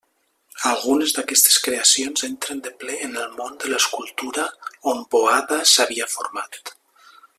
[0.69, 4.47] Algunes d'aquestes creacions entren de ple en el món de l'escultura
[4.93, 6.61] on Boada s'havia format.